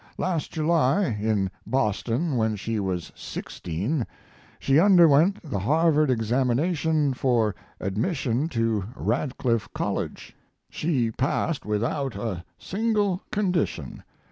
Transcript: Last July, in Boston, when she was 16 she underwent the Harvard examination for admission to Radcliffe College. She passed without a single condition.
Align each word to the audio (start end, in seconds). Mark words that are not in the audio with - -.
Last 0.17 0.51
July, 0.51 1.15
in 1.21 1.51
Boston, 1.67 2.35
when 2.35 2.55
she 2.55 2.79
was 2.79 3.11
16 3.15 4.03
she 4.57 4.79
underwent 4.79 5.37
the 5.43 5.59
Harvard 5.59 6.09
examination 6.09 7.13
for 7.13 7.53
admission 7.79 8.49
to 8.49 8.85
Radcliffe 8.95 9.69
College. 9.75 10.35
She 10.71 11.11
passed 11.11 11.67
without 11.67 12.15
a 12.15 12.43
single 12.57 13.21
condition. 13.31 14.01